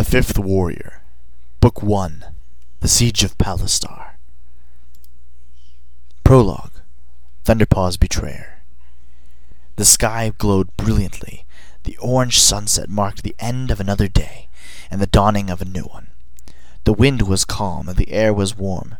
[0.00, 1.02] The Fifth Warrior,
[1.60, 2.24] Book One
[2.80, 4.12] The Siege of Palistar.
[6.24, 6.80] Prologue
[7.44, 8.62] Thunderpaw's Betrayer.
[9.76, 11.44] The sky glowed brilliantly.
[11.82, 14.48] The orange sunset marked the end of another day
[14.90, 16.06] and the dawning of a new one.
[16.84, 18.96] The wind was calm and the air was warm.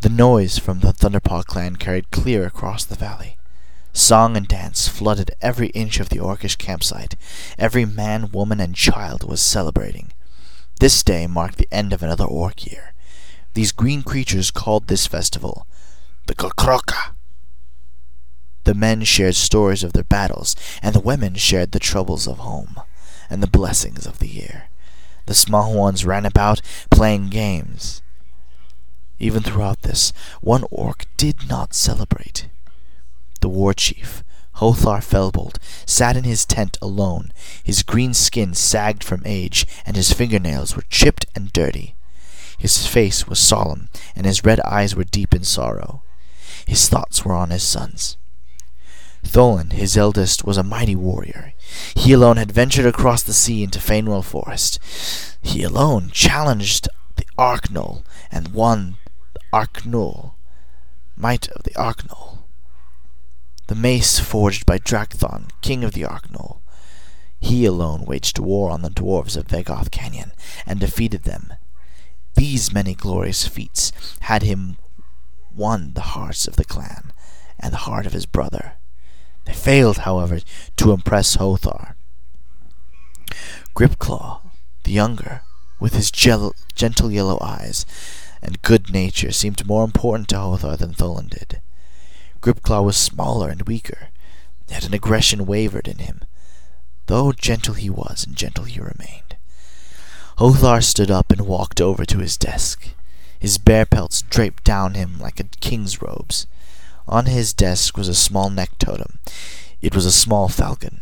[0.00, 3.36] The noise from the Thunderpaw clan carried clear across the valley.
[3.92, 7.14] Song and dance flooded every inch of the orcish campsite.
[7.58, 10.12] Every man, woman, and child was celebrating.
[10.80, 12.94] This day marked the end of another orc year.
[13.54, 15.66] These green creatures called this festival
[16.26, 17.14] the Kokroka.
[18.64, 22.80] The men shared stories of their battles, and the women shared the troubles of home
[23.28, 24.68] and the blessings of the year.
[25.26, 28.02] The small ones ran about playing games.
[29.18, 32.48] Even throughout this, one orc did not celebrate.
[33.42, 34.22] The war chief,
[34.54, 37.32] Hothar Felbold, sat in his tent alone.
[37.64, 41.96] His green skin sagged from age, and his fingernails were chipped and dirty.
[42.56, 46.02] His face was solemn, and his red eyes were deep in sorrow.
[46.68, 48.16] His thoughts were on his sons.
[49.24, 51.54] Tholen, his eldest, was a mighty warrior.
[51.96, 54.78] He alone had ventured across the sea into Fainwell Forest.
[55.42, 58.98] He alone challenged the Arknoll and won
[59.34, 60.34] the Arknull,
[61.16, 62.41] might of the Arknoll.
[63.72, 66.58] The mace forged by Drakthon, king of the Arknoll.
[67.40, 70.32] He alone waged war on the dwarves of Vegoth Canyon
[70.66, 71.54] and defeated them.
[72.34, 74.76] These many glorious feats had him
[75.56, 77.14] won the hearts of the clan
[77.58, 78.74] and the heart of his brother.
[79.46, 80.40] They failed, however,
[80.76, 81.96] to impress Hothar.
[83.74, 84.50] Gripclaw,
[84.82, 85.44] the younger,
[85.80, 87.86] with his gel- gentle yellow eyes
[88.42, 91.51] and good nature, seemed more important to Hothar than Tholen did.
[92.42, 94.08] Gripclaw was smaller and weaker,
[94.68, 96.22] yet an aggression wavered in him.
[97.06, 99.36] Though gentle he was, and gentle he remained.
[100.38, 102.88] Hothar stood up and walked over to his desk.
[103.38, 106.46] His bear pelts draped down him like a king's robes.
[107.06, 109.20] On his desk was a small neck totem.
[109.80, 111.00] It was a small falcon.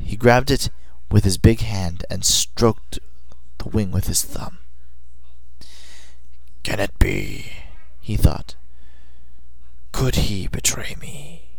[0.00, 0.70] He grabbed it
[1.10, 2.98] with his big hand and stroked
[3.58, 4.58] the wing with his thumb.
[6.64, 7.52] Can it be?
[8.00, 8.56] he thought.
[9.96, 11.52] Could he betray me?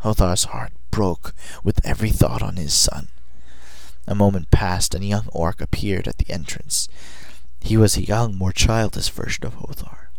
[0.00, 1.32] Hothar's heart broke
[1.64, 3.08] with every thought on his son.
[4.06, 6.86] A moment passed, and a young orc appeared at the entrance.
[7.60, 10.10] He was a young, more childish version of Hothar,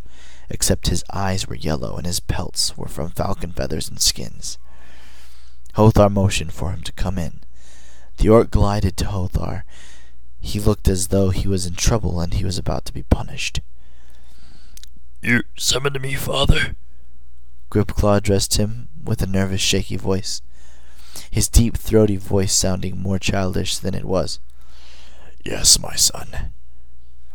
[0.50, 4.58] except his eyes were yellow and his pelts were from falcon feathers and skins.
[5.76, 7.42] Hothar motioned for him to come in.
[8.18, 9.64] The orc glided to Hothar.
[10.40, 13.62] He looked as though he was in trouble and he was about to be punished.
[15.22, 16.76] You summoned me, father?
[17.72, 20.42] Gripclaw addressed him with a nervous, shaky voice,
[21.32, 24.40] his deep, throaty voice sounding more childish than it was.
[25.44, 26.54] Yes, my son.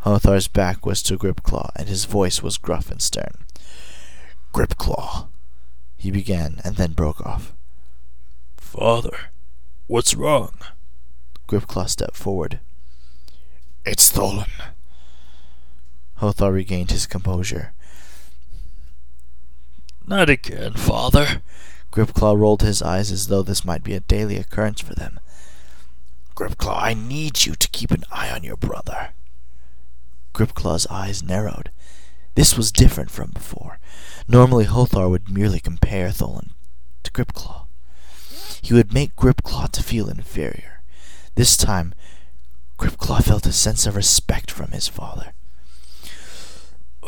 [0.01, 3.35] Hothar's back was to Gripclaw, and his voice was gruff and stern.
[4.55, 5.29] Gripclaw,
[5.97, 7.53] he began, and then broke off.
[8.57, 9.31] Father,
[9.87, 10.55] what's wrong?
[11.49, 12.61] Gripclaw stepped forward.
[13.85, 14.72] It's Tholen.
[16.23, 17.73] Hothar regained his composure.
[20.07, 21.43] Not again, father.
[21.91, 25.19] Gripclaw rolled his eyes as though this might be a daily occurrence for them.
[26.37, 29.15] Gripclaw, I need you to keep an eye on your brother.
[30.33, 31.73] Gripclaw's eyes narrowed.
[32.37, 33.81] This was different from before.
[34.29, 36.51] Normally Hothar would merely compare Tholen
[37.03, 37.67] to Gripclaw.
[38.63, 40.83] He would make Gripclaw to feel inferior.
[41.35, 41.95] This time,
[42.79, 45.33] Gripclaw felt a sense of respect from his father.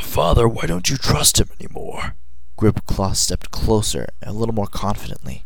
[0.01, 2.15] Father, why don't you trust him any more?
[2.59, 5.45] Gripclaw stepped closer, and a little more confidently.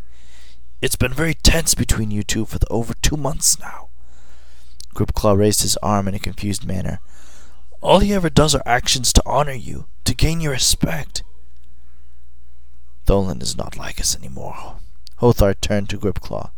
[0.80, 3.88] It's been very tense between you two for over two months now.
[4.94, 7.00] Gripclaw raised his arm in a confused manner.
[7.80, 11.22] All he ever does are actions to honor you, to gain your respect.
[13.06, 14.76] Tholen is not like us anymore.
[15.16, 16.50] Hothar turned to Gripclaw.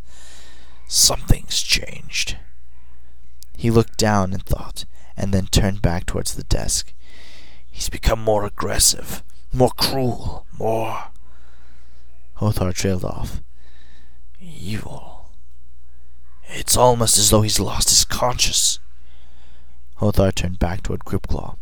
[0.87, 2.37] Something's changed.
[3.55, 4.85] He looked down and thought,
[5.15, 6.93] and then turned back towards the desk.
[7.71, 11.05] He's become more aggressive, more cruel, more.
[12.35, 13.41] Hothar trailed off.
[14.39, 15.31] Evil.
[16.49, 18.79] It's almost as though he's lost his conscience.
[19.95, 21.55] Hothar turned back toward Gripclaw.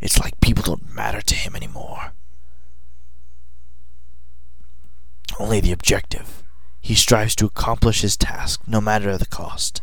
[0.00, 2.12] It's like people don't matter to him anymore.
[5.38, 6.42] Only the objective.
[6.80, 9.80] He strives to accomplish his task, no matter the cost.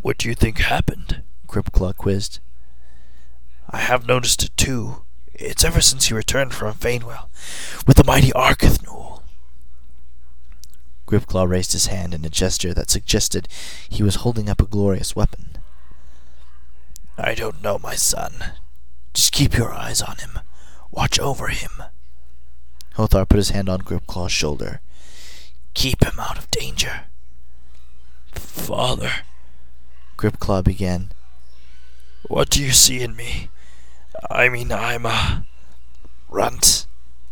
[0.00, 1.22] What do you think happened?
[1.46, 2.40] Gripclaw quizzed.
[3.70, 5.02] I have noticed it too.
[5.34, 7.28] It's ever since he returned from Fainwell
[7.86, 9.22] with the mighty Arkathnul.
[11.06, 13.48] Gripclaw raised his hand in a gesture that suggested
[13.88, 15.56] he was holding up a glorious weapon.
[17.18, 18.32] I don't know, my son.
[19.12, 20.40] Just keep your eyes on him.
[20.90, 21.70] Watch over him.
[22.94, 24.80] Hothar put his hand on Gripclaw's shoulder.
[25.74, 27.02] Keep him out of danger.
[28.32, 29.10] Father,
[30.16, 31.10] Gripclaw began.
[32.28, 33.48] What do you see in me?
[34.30, 35.46] I mean, I'm a
[36.28, 36.86] runt.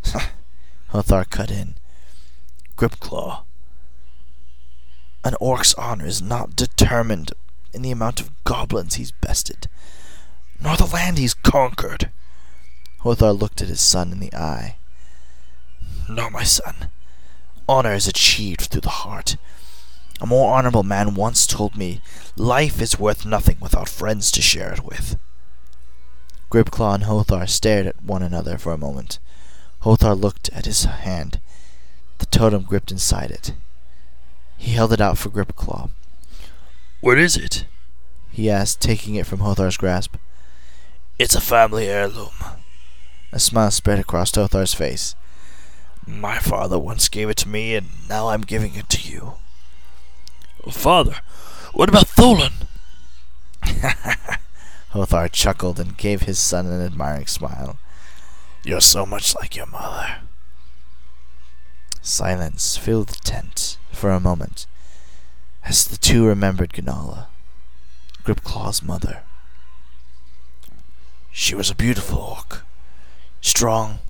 [0.88, 1.74] Hothar cut in.
[2.76, 3.42] Gripclaw.
[5.22, 7.32] An orc's honor is not determined
[7.72, 9.68] in the amount of goblins he's bested,
[10.60, 12.10] nor the land he's conquered.
[13.00, 14.76] Hothar looked at his son in the eye.
[16.08, 16.90] No, my son.
[17.68, 19.36] Honor is achieved through the heart.
[20.20, 22.02] A more honorable man once told me
[22.36, 25.16] life is worth nothing without friends to share it with.
[26.50, 29.18] Gripclaw and Hothar stared at one another for a moment.
[29.80, 31.40] Hothar looked at his hand,
[32.18, 33.54] the totem gripped inside it.
[34.58, 35.90] He held it out for Gripclaw.
[37.00, 37.64] What is it?
[38.30, 40.16] he asked, taking it from Hothar's grasp.
[41.18, 42.30] It's a family heirloom.
[43.32, 45.14] A smile spread across Hothar's face.
[46.06, 49.34] My father once gave it to me, and now I'm giving it to you.
[50.68, 51.16] Father,
[51.72, 52.52] what about Tholen?
[54.90, 57.78] Hothar chuckled and gave his son an admiring smile.
[58.64, 60.18] You're so much like your mother.
[62.02, 64.66] Silence filled the tent for a moment
[65.64, 67.26] as the two remembered Gunala,
[68.24, 69.22] Gripclaw's mother.
[71.30, 72.64] She was a beautiful orc,
[73.40, 74.00] strong,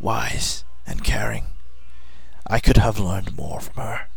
[0.00, 1.46] wise, and caring.
[2.46, 4.08] I could have learned more from her.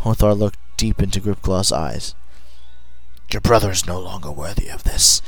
[0.00, 2.14] Hothar looked deep into Gripclaw's eyes.
[3.30, 5.20] Your brother is no longer worthy of this.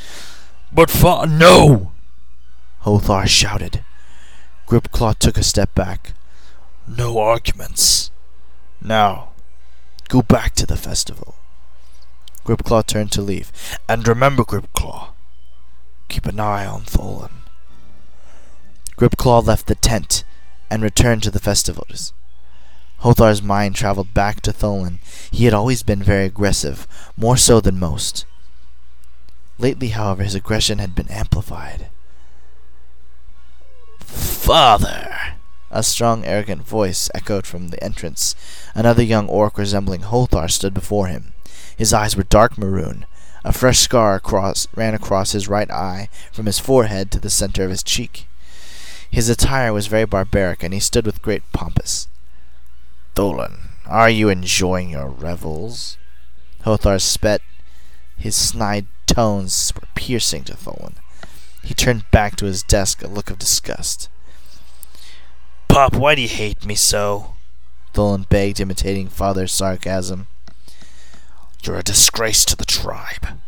[0.72, 1.92] But fa- no!
[2.80, 3.84] Hothar shouted.
[4.66, 6.14] Gripclaw took a step back.
[6.88, 8.10] No arguments.
[8.80, 9.32] Now,
[10.08, 11.34] go back to the festival.
[12.46, 13.52] Gripclaw turned to leave.
[13.88, 15.08] And remember, Gripclaw,
[16.08, 17.42] keep an eye on Tholen.
[18.96, 20.24] Gripclaw left the tent
[20.70, 22.14] and returned to the festivals.
[23.02, 24.98] Hothar's mind traveled back to Tholen.
[25.32, 28.26] He had always been very aggressive, more so than most.
[29.58, 31.88] Lately, however, his aggression had been amplified.
[33.98, 35.34] Father!
[35.72, 38.36] A strong, arrogant voice echoed from the entrance.
[38.72, 41.32] Another young orc resembling Hothar stood before him.
[41.76, 43.04] His eyes were dark maroon.
[43.44, 47.64] A fresh scar across, ran across his right eye from his forehead to the center
[47.64, 48.28] of his cheek.
[49.10, 52.06] His attire was very barbaric, and he stood with great pompous.
[53.14, 55.98] Tholen, are you enjoying your revels?
[56.64, 57.42] Hothar spat.
[58.16, 60.94] His snide tones were piercing to Tholen.
[61.62, 64.08] He turned back to his desk, a look of disgust.
[65.68, 67.34] Pop, why do you hate me so?
[67.92, 70.26] Tholen begged, imitating father's sarcasm.
[71.62, 73.38] You're a disgrace to the tribe.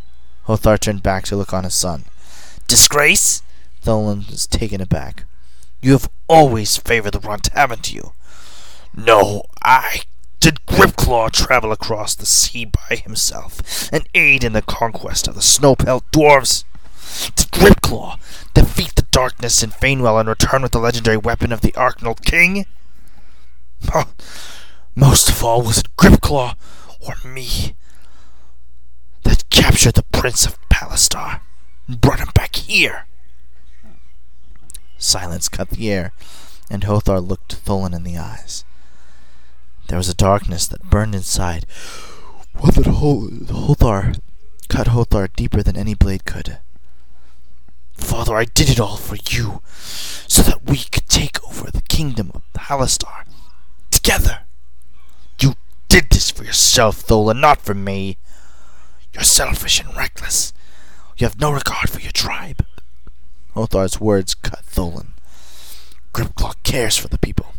[0.43, 2.05] Hothar turned back to look on his son.
[2.69, 3.43] Disgrace?
[3.83, 5.25] Tholen was taken aback.
[5.81, 8.13] You have always favored the runt, haven't you?
[8.97, 10.03] No, I
[10.41, 15.43] did Gripclaw travel across the sea by himself and aid in the conquest of the
[15.43, 16.65] snow-pelt dwarves?
[17.35, 18.19] Did Gripclaw
[18.55, 22.67] defeat the darkness in Fainwell and return with the legendary weapon of the Arknoll King?
[24.95, 26.55] Most of all, was it Gripclaw
[27.01, 27.75] or me
[29.25, 31.41] that captured the Prince of Palistar
[31.89, 33.07] and brought him back here?
[34.99, 36.13] Silence cut the air,
[36.71, 38.65] and Hothar looked Tholen in the eyes.
[39.89, 41.67] There was a darkness that burned inside,
[42.55, 44.15] one that Hothar
[44.69, 46.59] cut Hothar deeper than any blade could.
[47.93, 49.63] Father, I did it all for you,
[50.27, 53.25] so that we could take over the kingdom of Palistar
[53.91, 54.41] together.
[55.41, 55.55] You
[55.89, 58.19] did this for yourself, Tholen, not for me.
[59.13, 60.53] You're selfish and reckless.
[61.17, 62.67] You have no regard for your tribe.
[63.55, 65.11] Hothar's words cut Tholen.
[66.13, 67.54] Gripclaw cares for the people.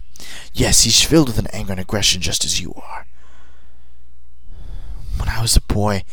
[0.54, 3.06] Yes, he's filled with an anger and aggression just as you are.
[5.18, 6.04] When I was a boy,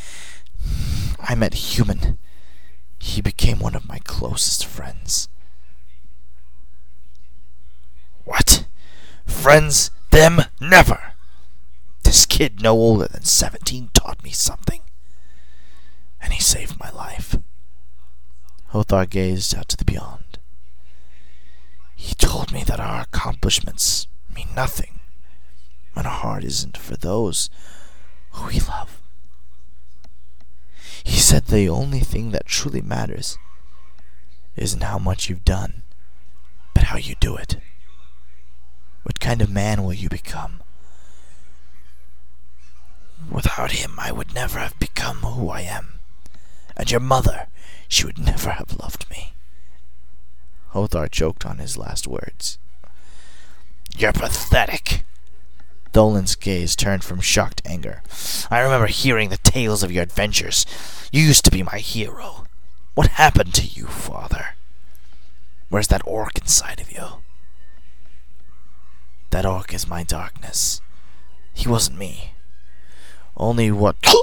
[1.20, 2.18] I met Human.
[2.98, 5.28] He became one of my closest friends.
[8.24, 8.66] What?
[9.26, 9.90] Friends?
[10.10, 10.42] Them?
[10.60, 11.14] Never!
[12.04, 14.82] This kid no older than seventeen taught me something.
[16.20, 17.36] And he saved my life.
[18.68, 20.38] Hothar gazed out to the beyond.
[21.96, 25.00] He told me that our accomplishments mean nothing
[25.94, 27.50] when our heart isn't for those
[28.32, 29.00] who we love.
[31.04, 33.36] He said the only thing that truly matters
[34.56, 35.82] isn't how much you've done,
[36.74, 37.56] but how you do it.
[39.02, 40.62] What kind of man will you become?
[43.30, 46.00] Without him, I would never have become who I am.
[46.76, 47.48] And your mother,
[47.88, 49.34] she would never have loved me.
[50.68, 52.58] Hothar choked on his last words.
[53.96, 55.04] You're pathetic.
[55.92, 58.02] Tholen's gaze turned from shocked anger.
[58.50, 60.64] I remember hearing the tales of your adventures.
[61.12, 62.46] You used to be my hero.
[62.94, 64.56] What happened to you, father?
[65.68, 67.22] Where's that orc inside of you?
[69.30, 70.80] That orc is my darkness.
[71.54, 72.34] He wasn't me.
[73.36, 73.96] Only what.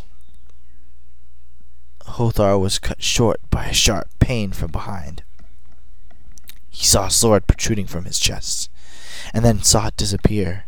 [2.05, 5.23] Hothar was cut short by a sharp pain from behind.
[6.69, 8.69] He saw a sword protruding from his chest,
[9.33, 10.65] and then saw it disappear.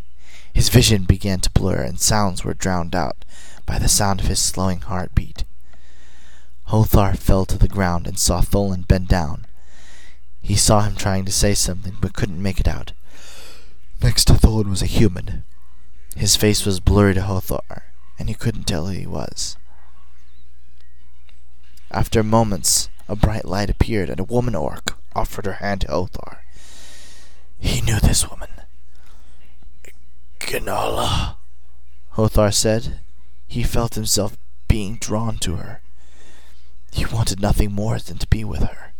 [0.53, 3.23] His vision began to blur, and sounds were drowned out
[3.65, 5.43] by the sound of his slowing heartbeat.
[6.65, 9.45] Hothar fell to the ground and saw Tholen bend down.
[10.41, 12.93] He saw him trying to say something, but couldn't make it out.
[14.01, 15.43] Next to Tholen was a human.
[16.15, 17.83] His face was blurry to Hothar,
[18.17, 19.55] and he couldn't tell who he was.
[21.91, 26.43] After moments, a bright light appeared, and a woman orc offered her hand to Hothar.
[27.61, 28.49] He knew this woman.
[30.39, 31.35] Gnala,
[32.11, 32.99] Hothar said.
[33.47, 34.35] He felt himself
[34.67, 35.81] being drawn to her.
[36.91, 38.93] He wanted nothing more than to be with her.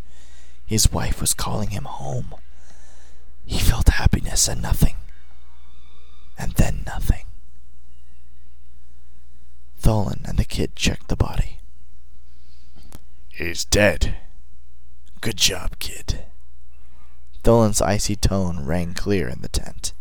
[0.66, 2.36] His wife was calling him home.
[3.46, 4.96] He felt happiness and nothing.
[6.38, 7.26] And then nothing.
[9.82, 11.60] Tholen and the kid checked the body.
[13.30, 14.18] He's dead.
[15.20, 16.26] Good job, kid.
[17.44, 19.92] Tholen's icy tone rang clear in the tent.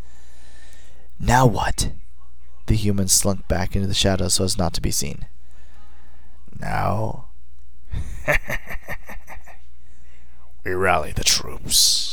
[1.19, 1.91] Now what?
[2.67, 5.27] The human slunk back into the shadows so as not to be seen.
[6.57, 7.31] Now
[10.65, 12.10] we rally the troops.